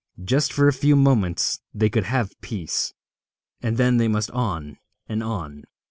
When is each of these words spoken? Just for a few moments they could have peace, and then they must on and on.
Just 0.23 0.51
for 0.51 0.67
a 0.67 0.73
few 0.73 0.95
moments 0.95 1.59
they 1.75 1.87
could 1.87 2.05
have 2.05 2.31
peace, 2.41 2.91
and 3.61 3.77
then 3.77 3.97
they 3.97 4.07
must 4.07 4.31
on 4.31 4.77
and 5.07 5.21
on. 5.21 5.63